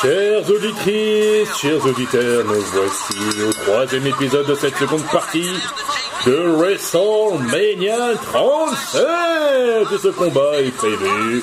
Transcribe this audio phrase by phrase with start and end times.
[0.00, 5.50] Chères auditrices, chers auditeurs, nous voici au troisième épisode de cette seconde partie
[6.26, 9.02] de WrestleMania 37.
[10.02, 11.42] Ce combat est prévu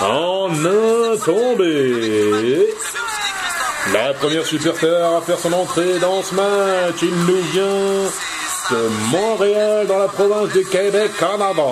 [0.00, 2.68] en un tombé.
[3.92, 8.10] La première superstar à faire son entrée dans ce match, il nous vient
[8.70, 11.62] de Montréal dans la province du Québec, Canada.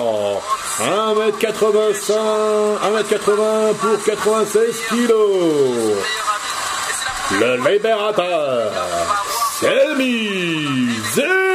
[0.79, 2.11] 1m85,
[2.83, 6.03] 1m80 pour 96 kilos.
[7.39, 8.71] Le libérateur,
[9.61, 10.29] Sami
[11.13, 11.45] Zayn.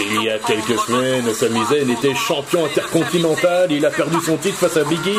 [0.00, 3.72] Il y a quelques semaines, Sami Zayn était champion intercontinental.
[3.72, 5.18] Il a perdu son titre face à Biggie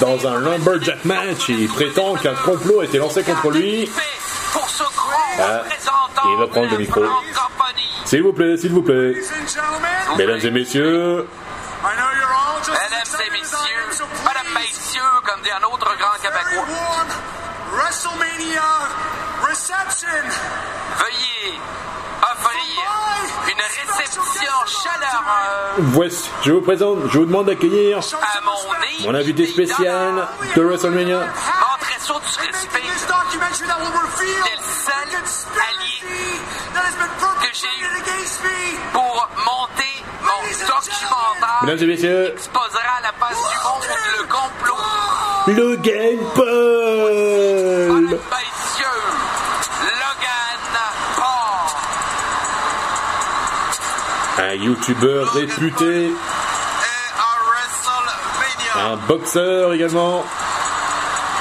[0.00, 1.50] dans un Lumberjack match.
[1.50, 3.90] Et il prétend qu'un complot a été lancé contre lui.
[5.38, 5.62] Ah,
[6.26, 7.02] il va prendre le micro.
[8.04, 9.14] S'il vous plaît, s'il vous plaît.
[10.16, 11.26] Mesdames et messieurs,
[11.84, 16.16] I know you're all just Mesdames et messieurs, Madame Messieurs, comme dit un autre grand
[16.22, 16.64] Québécois,
[17.72, 18.62] WrestleMania
[19.46, 20.24] reception.
[20.98, 21.58] veuillez
[24.66, 30.62] chaleureuse voici, je vous présente, je vous demande d'accueillir à mon mon invité spécial de
[30.62, 31.20] WrestleMania.
[31.20, 32.80] Montrez ça du respect.
[32.84, 35.04] Del seul
[36.98, 37.88] been que j'ai eu
[38.92, 43.84] pour monter mon documentaire Mesdames et messieurs, qui exposera à la face du monde
[44.18, 44.84] le complot.
[45.46, 46.44] Logan Paul.
[46.44, 47.53] Mesdames,
[54.64, 56.10] youtubeur réputé,
[58.76, 60.24] un boxeur également.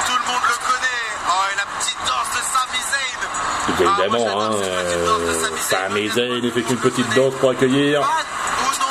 [0.06, 1.04] tout le monde le connaît.
[1.28, 3.20] Oh, et la petite danse de Sami Zayn.
[3.26, 6.44] Ah, évidemment, j'adore hein, euh, Sami Zayn.
[6.44, 8.02] Effectue une petite danse pour accueillir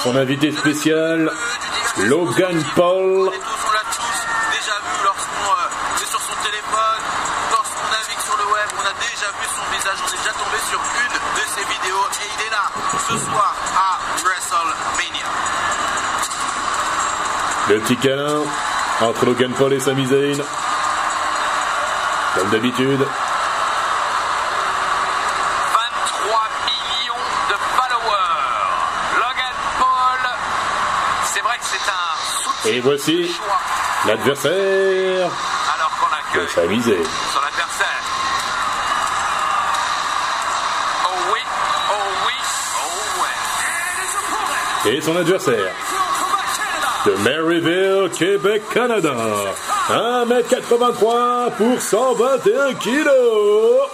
[0.03, 2.05] son invité spécial, euh.
[2.05, 3.29] Logan Paul.
[3.29, 4.19] On est tous, on l'a tous
[4.59, 7.03] déjà vu lorsqu'on euh, est sur son téléphone,
[7.53, 10.59] lorsqu'on navigue sur le web, on a déjà vu son visage, on est déjà tombé
[10.67, 12.67] sur une de ses vidéos et il est là
[13.07, 13.55] ce soir
[17.69, 18.43] Le petit câlin
[19.01, 20.43] entre Logan Paul et Sami Zayn.
[22.35, 22.99] Comme d'habitude.
[22.99, 23.09] 23
[26.67, 27.15] millions
[27.49, 29.17] de followers.
[29.17, 30.31] Logan Paul,
[31.33, 33.41] c'est vrai que c'est un soutien Et voici
[34.07, 35.31] l'adversaire
[35.75, 37.05] alors qu'on accueille Sami Zayn.
[37.33, 38.03] son adversaire.
[41.05, 41.41] Oh oui,
[41.91, 42.35] oh oui,
[42.83, 43.23] oh
[44.89, 44.93] ouais.
[44.97, 45.73] Et son adversaire
[47.07, 49.15] de Maryville, Québec, Canada.
[49.89, 53.89] 1m83 pour 121 kilos.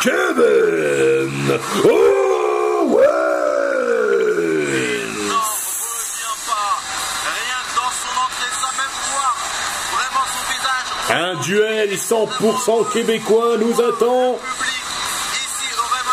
[0.00, 3.10] Kevin Owens.
[11.10, 14.38] Un duel 100% québécois nous attend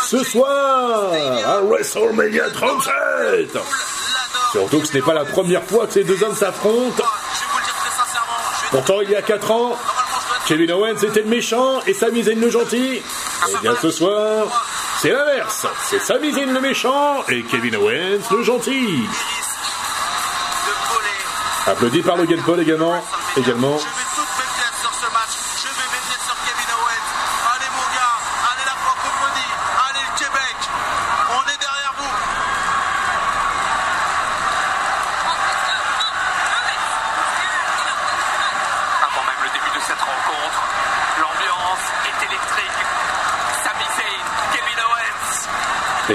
[0.02, 1.12] ce soir
[1.46, 3.56] à WrestleMania 37.
[4.52, 7.02] Surtout que ce n'est pas la première fois que ces deux hommes s'affrontent.
[7.02, 7.04] Vais
[8.70, 9.76] Pourtant, il y a 4 ans,
[10.46, 12.96] Kevin Owens était le méchant et Sami Zayn le gentil.
[12.96, 14.46] Et bien ce soir,
[15.00, 15.66] c'est l'inverse.
[15.90, 19.04] C'est Sami Zayn le méchant et Kevin Owens le gentil.
[21.66, 23.04] Applaudi par Logan Paul également.
[23.36, 23.78] Également.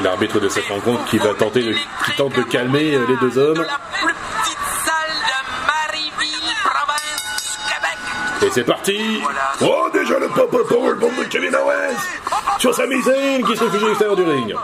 [0.03, 3.37] L'arbitre de cette rencontre qui va tenter de, qui tente de calmer euh, les deux
[3.37, 3.65] hommes.
[8.41, 9.21] Et c'est parti.
[9.61, 11.95] Oh déjà le pop up powerbomb de Kevin Owens
[12.59, 14.55] sur Sami Zayn qui se réfugie à l'extérieur du ring.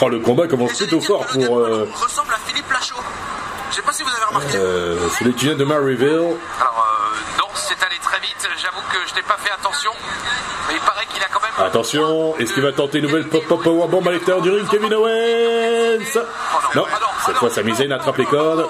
[0.00, 2.96] Oh le combat commence plutôt fort pour euh, ressemble à Philippe Lachaud.
[3.70, 4.56] Je sais pas si vous avez remarqué.
[4.58, 6.08] euh, celui qui vient de Maryville.
[6.60, 8.48] Alors, euh, non, c'est allé très vite.
[8.60, 9.92] J'avoue que je n'ai pas fait attention.
[10.68, 11.54] Mais il paraît qu'il a quand même.
[11.74, 16.20] Attention, est-ce qu'il va tenter une nouvelle pop-up powerbomb à l'extérieur du ring, Kevin Owens?
[16.76, 16.84] Non,
[17.26, 18.68] cette fois Sami Zayn attrape les cordes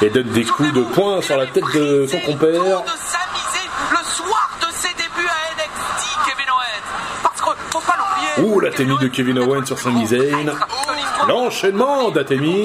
[0.00, 2.84] et donne des coups de poing sur la tête de son compère.
[8.38, 10.52] Ouh, la témie de Kevin Owens sur Zayn.
[11.26, 12.64] L'enchaînement d'Atemi.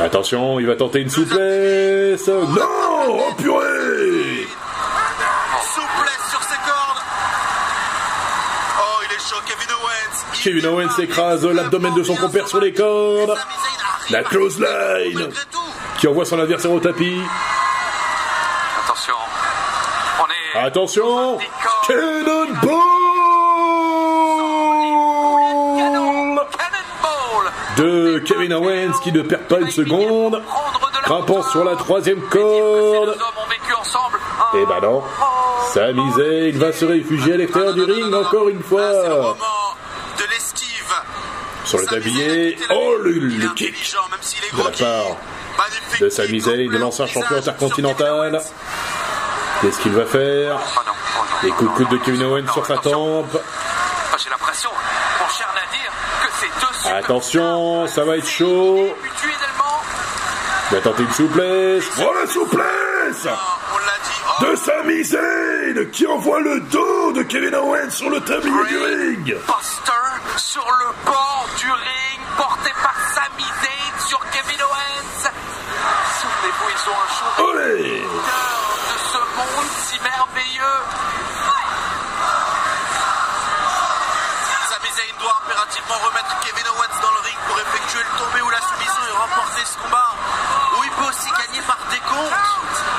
[0.00, 2.28] Attention, il va tenter une souplesse.
[2.28, 2.62] Non
[3.06, 4.33] Oh purée
[10.44, 13.34] Kevin Owens écrase l'abdomen de son compère sur les cordes.
[14.10, 14.20] La.
[14.20, 14.40] Malgré
[15.50, 15.58] tout,
[15.98, 17.18] Qui envoie son adversaire au tapis.
[18.84, 19.14] Attention.
[20.20, 20.66] On est.
[20.66, 21.38] Attention
[21.88, 22.82] Cannonball
[27.78, 30.42] de Kevin Owens qui ne perd pas une seconde.
[31.04, 33.16] Grimpant sur la troisième corde.
[34.56, 35.02] Et bah non.
[35.72, 39.36] Sami Zayn va se réfugier à l'extérieur du ring encore une fois.
[41.64, 42.56] Sur le tablier.
[42.70, 43.74] Oh le, le kick
[44.52, 45.16] de la part
[46.00, 48.40] de Sami Zayn, de l'ancien champion intercontinental.
[49.60, 50.58] Qu'est-ce qu'il va faire
[51.42, 53.38] Les coups de coude de Kevin Owens sur sa tempe.
[56.86, 58.94] Attention, ça va être chaud.
[60.70, 61.84] Il va tenter une souplesse.
[61.98, 63.28] Oh la souplesse
[64.40, 69.36] de Sami Zayn qui envoie le dos de Kevin Owens sur le tablier du ring.
[70.36, 71.33] Sur le bord
[74.08, 75.30] sur Kevin Owens.
[76.20, 80.80] Souvenez-vous, ils ont un show Olé de ce monde si merveilleux.
[84.68, 88.50] Sami Zayn doit impérativement remettre Kevin Owens dans le ring pour effectuer le tombé ou
[88.50, 90.14] la soumission et remporter ce combat.
[90.78, 92.93] Ou il peut aussi gagner par décompte.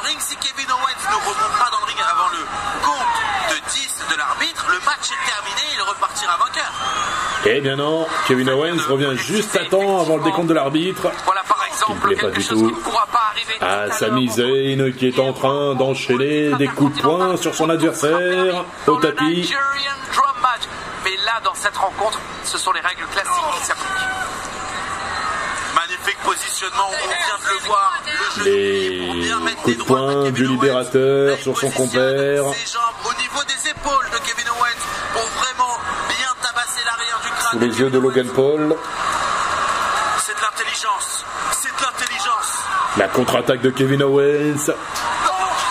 [0.00, 0.20] Le ring.
[0.20, 2.42] Si Kevin Owens ne remonte pas dans le ring avant le
[2.84, 3.16] compte
[3.50, 5.62] de 10 de l'arbitre, le match est terminé.
[5.74, 6.72] Il repartira vainqueur.
[7.46, 11.10] Eh bien non, Kevin Owens revient juste à temps avant le décompte de l'arbitre.
[11.24, 14.32] Voilà par exemple plaît du qui ne pourra pas arriver tout à l'heure.
[14.32, 19.52] Zayn qui est en train d'enchaîner des coups de poing sur son adversaire au tapis.
[21.04, 24.05] Mais là, dans cette rencontre, ce sont les règles classiques qui s'appliquent.
[26.56, 26.88] Magnifique positionnement.
[26.88, 28.02] On vient de le voir.
[28.38, 32.44] Le genou Les coups de poing du libérateur sur son compère.
[32.54, 37.30] Ses jambes au niveau des épaules de Kevin Owens pour vraiment bien tabasser l'arrière du
[37.30, 37.52] crâne.
[37.52, 38.76] Sous les yeux de Logan Paul.
[40.18, 41.24] C'est de l'intelligence.
[41.52, 42.58] C'est de l'intelligence.
[42.96, 44.72] La contre-attaque de Kevin Owens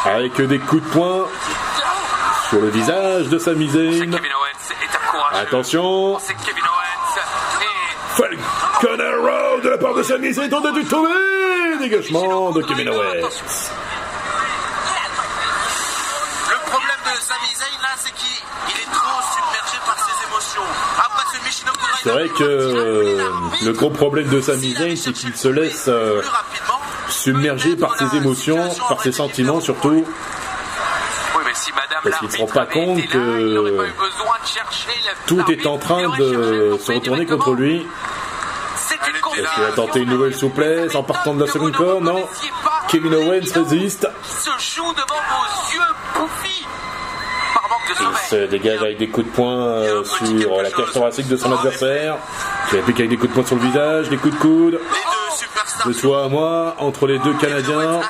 [0.06, 1.28] avec des coups de poing
[2.50, 5.48] sur le visage de un courageux.
[5.48, 6.55] Attention, Owens.
[9.96, 11.10] De Sami Zayn tente de tomber.
[11.80, 13.30] Dégagement de Kevin Owens.
[16.50, 18.28] Le problème de Sami Zayn là, c'est qu'il
[18.70, 20.62] il est trop submergé par ses émotions.
[20.98, 23.32] Après ce Michinoku C'est vrai que euh,
[23.64, 26.22] le gros problème de Sami Zayn, c'est qu'il se laisse euh,
[27.10, 30.06] submergé par ses émotions, par ses sentiments surtout.
[32.04, 33.88] Parce qu'il se l'arbitre rend pas compte que
[35.26, 37.88] Tout est en train de se retourner contre lui.
[38.76, 39.25] C'est Elle une était là.
[39.38, 42.26] Est-ce qu'il va tenter une nouvelle souplesse en partant de la seconde corde Non.
[42.88, 44.08] Kevin Owens résiste.
[44.24, 45.82] se joue devant vos yeux
[46.16, 46.66] bouffis.
[47.54, 50.92] Par manque de Il se dégage avec des coups de poing euh, sur la cage
[50.94, 52.18] thoracique de son adversaire.
[52.70, 54.80] Qui applique avec des coups de poing sur le visage, des coups de coude.
[55.86, 57.80] De toi à moi, entre les deux Canadiens.
[57.80, 58.02] Euh,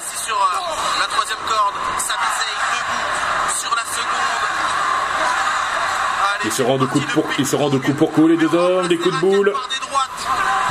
[6.45, 8.37] Ils se rendent de coups de pour, ils se rendent de coups pour coups les
[8.37, 9.53] deux hommes, des coups de boule.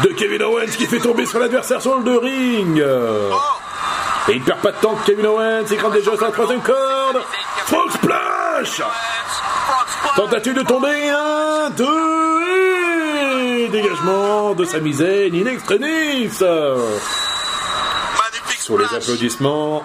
[0.03, 2.83] De Kevin Owens qui fait tomber son adversaire sur le ring.
[2.85, 3.35] Oh,
[4.29, 7.21] Et il perd pas de temps, Kevin Owens, il grimpe déjà sur la troisième corde.
[7.67, 8.83] Frog Splash.
[10.17, 12.43] Tentative de tomber, un, deux,
[13.65, 16.31] et dégagement de Sami Zayn in extremis
[18.59, 19.85] Sur les applaudissements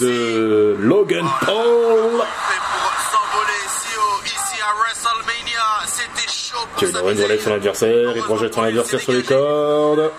[0.00, 2.22] de Logan Paul.
[6.78, 10.10] Sami Owens relève son adversaire, il projette son adversaire sur les cordes,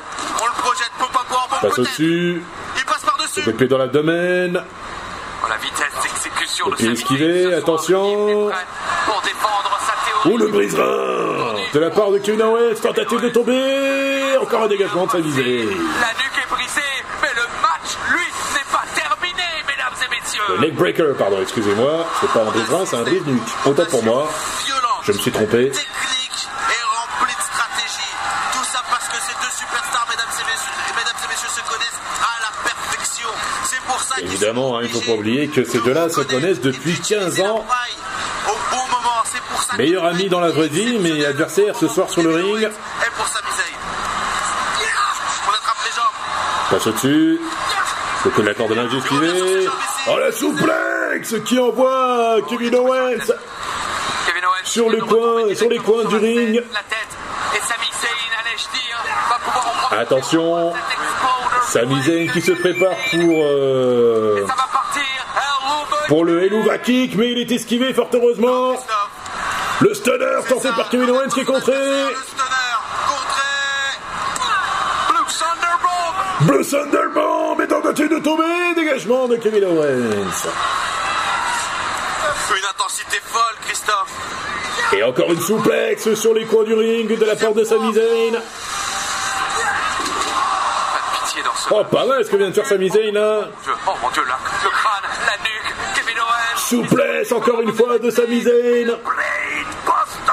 [0.41, 2.41] On le projette, peut pas voir, bon passe au-dessus,
[2.77, 3.53] Il passe par-dessus.
[3.53, 4.63] pied dans l'abdomen,
[5.43, 8.49] Oh, la vitesse d'exécution de esquivé, attention.
[9.05, 10.33] Pour défendre sa théorie.
[10.33, 15.05] ou le brise-rein de la part de Kevin Owens, tentative de tomber, encore un dégagement
[15.05, 15.43] de Sami Zayn.
[15.45, 16.81] La nuque est brisée,
[17.21, 20.41] mais le match, lui, n'est pas terminé, mesdames et messieurs.
[20.55, 23.43] Le neck breaker, pardon, excusez-moi, c'est pas un brise-rein, c'est un brise-nuque.
[23.67, 24.27] Autant pour moi,
[25.03, 25.71] je me suis trompé.
[34.57, 36.99] Évidemment, hein, il faut obligés pas oublier que ces deux-là de se connaissent depuis d'utiliser
[36.99, 37.63] 15 la ans.
[39.77, 42.69] Meilleur ami dans la vraie vie, mais adversaire ce soir sur le ring.
[46.71, 47.39] Passe au-dessus.
[48.25, 49.67] Le coup de la corde de esquivé.
[50.09, 53.33] Oh la souplex qui envoie Kevin Owens.
[54.63, 56.63] Sur le coin, sur les coins du ring.
[59.89, 60.73] profiter Attention.
[61.67, 64.45] Pour cet exploder Sami Zayn qui se prépare pour euh,
[66.07, 68.75] pour le Helluva Kick, mais il est esquivé fort heureusement.
[69.81, 71.73] Le stunner tenté par Kevin Owens qui est contré.
[76.41, 77.61] Blue Thunderbomb.
[77.61, 78.43] Est tentative de tomber.
[78.75, 80.47] Dégagement de Kevin Owens.
[82.49, 84.13] Une intensité folle, Christophe.
[84.93, 88.41] Et encore une souplexe sur les coins du ring de la part de Sami Zayn.
[91.69, 93.41] Oh, pas mal ce que vient de faire Sami Zayn là.
[93.87, 96.57] Oh mon dieu, là, le crâne, la nuque, Kevin Owens.
[96.57, 100.31] Souplesse encore une fois de Sami Zayn Brainbuster.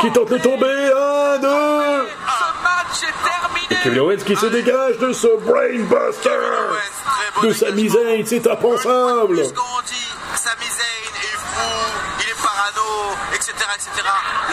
[0.00, 0.66] qui tente de tomber.
[0.66, 2.08] Un, deux.
[2.28, 3.82] Ce match est terminé.
[3.82, 6.30] Kevin Owens qui se dégage de ce Brainbuster
[7.42, 8.24] de Sami Zayn.
[8.26, 9.44] C'est impensable.
[9.46, 11.70] Sami Zayn est fou,
[12.20, 13.52] il est parano, etc.
[13.76, 13.88] etc.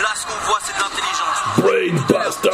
[0.02, 1.40] Là, ce qu'on voit, c'est de l'intelligence.
[1.58, 2.50] Brainbuster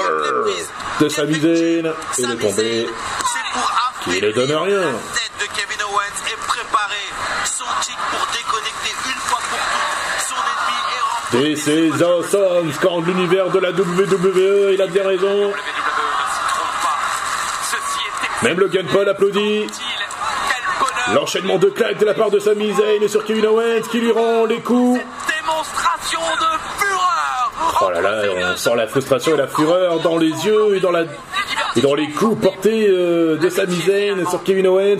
[0.99, 2.87] de est tombé.
[2.87, 3.71] C'est pour
[4.03, 4.81] Qui ne donne rien.
[11.31, 15.51] De et is awesome, score de l'univers de la WWE, il a bien raison.
[18.41, 19.67] Est Même le Paul applaudit.
[21.13, 24.45] L'enchaînement de claques de la part de Sami Zayn sur Kevin Owens qui lui rend
[24.45, 25.01] les coups.
[27.79, 28.21] Oh là là,
[28.53, 31.03] on sent la frustration et la fureur dans les yeux et dans, la,
[31.75, 34.97] et dans les coups portés euh, de Sami Zayn sur Kevin Owens.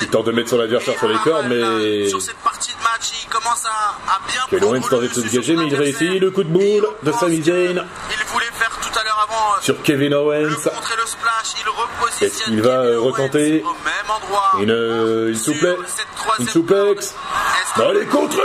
[0.00, 3.12] Il tente de mettre son adversaire sur les cordes, mais Sur cette partie de match,
[3.24, 6.20] il commence à, bien Kevin Owens de se dégager, mais il réussit.
[6.20, 9.60] Le coup de boule de Sami Zayn Il voulait faire tout à l'heure avant euh,
[9.60, 10.48] sur Kevin Owens.
[12.20, 13.62] Est-ce qu'il va, euh, retenter.
[14.60, 15.36] Une, une
[16.38, 17.14] Une souplex.
[17.76, 18.42] Dans les contrées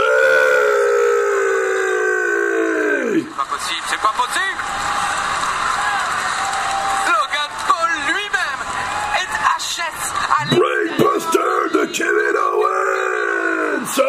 [3.36, 4.62] Pas possible, c'est pas possible.
[7.06, 8.62] Logan Paul lui-même
[9.20, 14.00] est HS à Brainbuster de Kevin Owens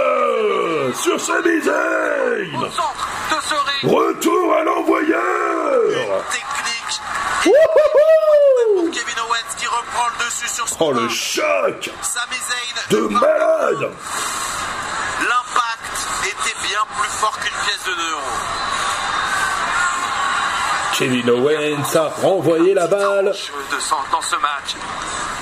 [1.04, 2.56] sur Sami Zayn.
[2.56, 3.94] au centre de ce ring.
[3.94, 6.24] Retour à l'envoyeur.
[6.32, 7.02] technique.
[7.46, 13.08] Wouhouhou Kevin Owens qui reprend le dessus sur son Oh le choc Sami Zayn de
[13.08, 13.92] malade
[21.10, 23.34] Kevin Owens a renvoyé la balle
[24.12, 24.76] dans ce match.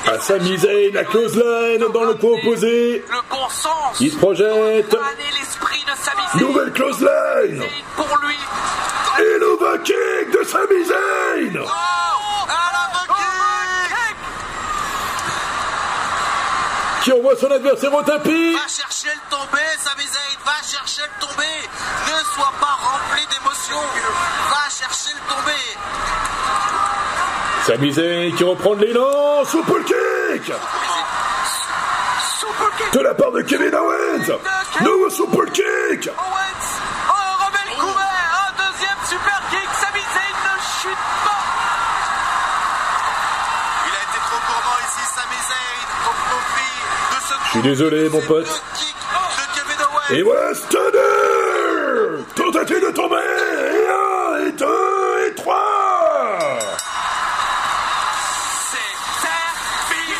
[0.07, 0.57] à Sami
[0.93, 3.03] la clothesline dans le coin opposé.
[3.09, 3.99] Le bon sens.
[3.99, 4.95] Il se projette.
[6.35, 8.35] Nouvelle Pour lui.
[9.19, 10.85] et le kick de Sami
[17.07, 18.53] qui envoie son adversaire au tapis.
[18.53, 20.03] Va chercher le tombé, Sami
[20.47, 21.45] va chercher le tombé.
[22.07, 23.83] Ne sois pas rempli d'émotions.
[24.49, 25.59] Va chercher le tombé.
[27.65, 29.43] Sami Zayn qui reprend de l'élan.
[29.45, 30.53] Super kick
[32.39, 32.93] Super kick.
[32.93, 34.39] de la part de Kevin Owens.
[34.81, 36.67] Nouveau super kick Owens.
[37.09, 38.29] Oh, remet le couvert.
[38.47, 39.69] Un deuxième super kick.
[39.81, 41.43] Sami Zayn ne chute pas.
[43.87, 46.77] Il a été trop gourmand ici, Sami Zayn, au profit
[47.11, 48.45] de ce Je suis désolé, mon pote.
[48.45, 48.95] de kick
[49.37, 49.96] de Kevin Owens.
[50.09, 53.15] Et voilà Stunner Tentative de tomber?
[53.17, 56.59] Et un, et deux, et trois.
[58.71, 60.15] C'est terminé.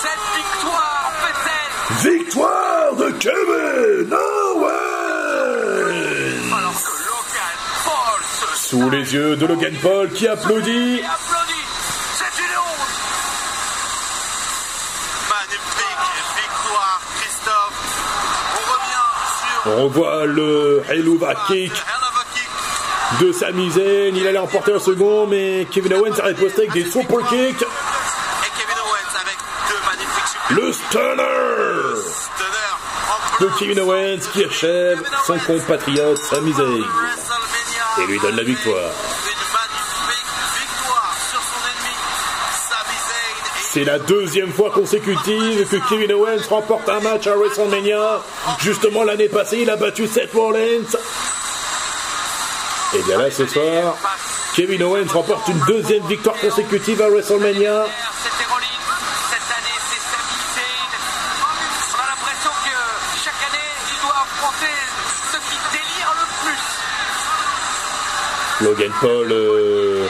[0.00, 1.72] Cette victoire fait-elle
[2.10, 4.14] Victoire de Kevin.
[4.14, 4.68] Owens
[6.56, 11.66] alors que Logan Paul se Sous les yeux de Logan Paul qui applaudit et applaudit.
[12.14, 12.94] C'est une honte.
[15.28, 16.04] Magnifique
[16.36, 17.78] victoire, Christophe.
[18.54, 19.08] On revient
[19.40, 21.72] sur On revoit le Helluva Kick
[23.20, 24.14] de Zayn.
[24.14, 27.64] Il allait emporter un second, mais Kevin Owens a riposté avec des super kicks.
[30.50, 31.12] Le Stunner
[33.40, 33.46] de.
[33.58, 36.84] Kevin Owens qui achève son compatriote WrestleMania.
[38.02, 38.90] et lui donne la victoire.
[43.78, 48.20] C'est la deuxième fois consécutive que Kevin Owens remporte un match à WrestleMania.
[48.58, 50.98] Justement, l'année passée, il a battu Seth Rollins.
[52.96, 53.96] Et bien là, ce soir,
[54.56, 57.86] Kevin Owens remporte une deuxième victoire consécutive à WrestleMania.
[68.60, 70.08] Logan Paul euh,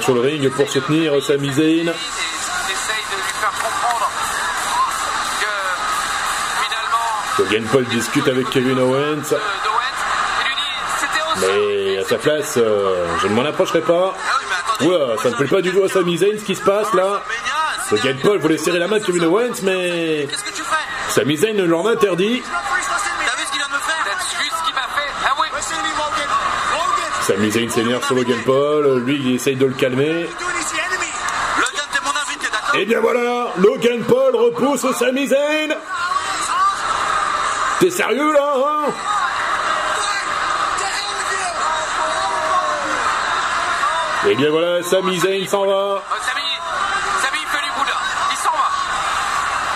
[0.00, 1.92] sur le ring pour soutenir Sami Zayn.
[7.40, 9.32] Logan Paul discute avec Kevin Owens.
[9.32, 9.38] euh.
[11.40, 14.14] Mais à sa place, euh, je ne m'en approcherai pas.
[14.14, 14.84] Ah.
[14.84, 17.22] Oula, ça ne plaît pas du tout à Sami Zayn ce qui se passe là.
[17.90, 20.76] Logan Paul voulait serrer la main de Kevin Owens, mais Qu'est-ce que tu fais
[21.08, 22.42] Sami Zayn ne l'en interdit.
[22.42, 25.34] T'as vu ce qu'il vient de me faire T'as vu ce qu'il m'a fait Ah
[25.40, 26.28] oui Listen to me, Logan.
[26.74, 30.28] Logan, Sami Zayn s'énerve sur Logan Paul, lui il essaye de le calmer.
[32.74, 35.70] Et bien voilà, Logan Paul repousse Sami Zayn.
[37.80, 38.92] T'es sérieux là hein
[44.28, 45.72] Et bien voilà, Sami Zayn s'en va.
[45.72, 45.98] Euh,
[47.22, 47.92] il fait du boudin.
[48.30, 48.68] Il s'en va.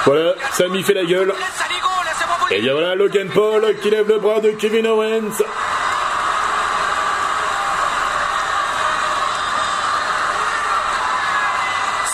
[0.04, 1.34] Voilà, Sami fait la gueule.
[2.50, 5.42] Et bien voilà, Logan Paul qui lève le bras de Kevin Owens.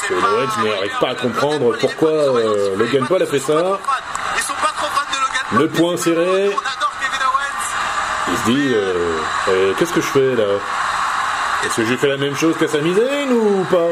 [0.06, 3.80] Kevin Owens n'arrive pas à comprendre pourquoi euh, Logan Paul a fait ça.
[4.36, 5.39] Ils sont pas trop fans de Logan Paul.
[5.52, 6.48] Le poing serré.
[6.48, 8.28] On adore Kevin Owens.
[8.28, 10.44] Il se dit, euh, euh, qu'est-ce que je fais là?
[11.64, 13.88] Est-ce que j'ai fait la même chose qu'à Sami Zayn ou pas?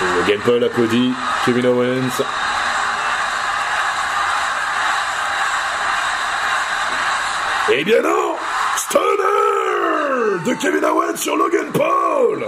[0.00, 1.12] Et Logan Paul applaudit
[1.44, 2.22] Kevin Owens.
[7.70, 8.34] Eh bien non
[8.76, 12.46] Stunner de Kevin Owens sur Logan Paul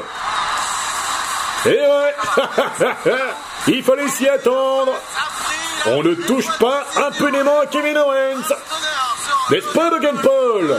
[1.66, 2.14] Eh ouais
[3.68, 4.94] Il fallait s'y attendre.
[5.86, 8.54] On ne touche pas impunément à Kevin Owens.
[9.50, 10.76] N'est-ce pas Logan Paul?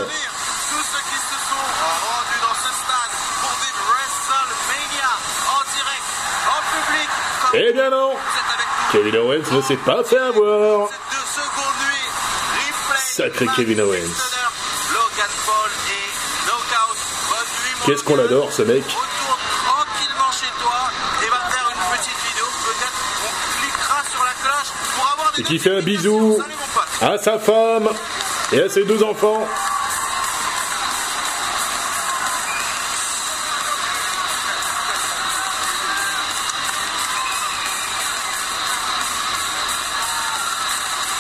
[7.54, 8.14] Eh bien non.
[8.92, 10.90] Kevin Owens ne s'est pas fait avoir.
[12.98, 14.32] Sacré Kevin Owens.
[17.86, 18.84] Qu'est-ce qu'on l'adore ce mec
[25.41, 26.38] Et qui fait un bisou
[27.01, 27.89] à sa femme
[28.53, 29.43] et à ses deux enfants.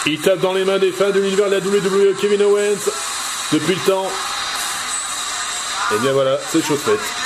[0.05, 2.91] Il tape dans les mains des fans de l'univers de la WWE Kevin Owens
[3.51, 4.07] depuis le temps.
[5.95, 7.20] Et bien voilà, c'est chose faite.